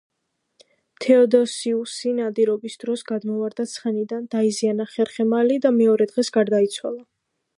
[1.03, 7.01] თეოდოსიუსი ნადირობის დროს გადმოვარდა ცხენიდან, დაიზიანა ხერხემალი და მეორე დღეს გარდაიცვალა.